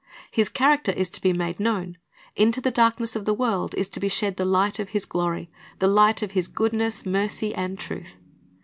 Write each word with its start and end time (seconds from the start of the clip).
His 0.31 0.49
character 0.49 0.91
is 0.91 1.11
to 1.11 1.21
be 1.21 1.31
made 1.31 1.59
known. 1.59 1.95
Into 2.35 2.59
the 2.59 2.71
darkness 2.71 3.15
of 3.15 3.25
the 3.25 3.35
world 3.35 3.75
is 3.75 3.87
to 3.89 3.99
be 3.99 4.09
shed 4.09 4.37
the 4.37 4.45
Hglit 4.45 4.79
of 4.79 4.89
His 4.97 5.05
glory, 5.05 5.51
the 5.77 5.87
light 5.87 6.23
of 6.23 6.31
His 6.31 6.47
goodness, 6.47 7.05
mercy, 7.05 7.53
and 7.53 7.77
truth. 7.77 8.17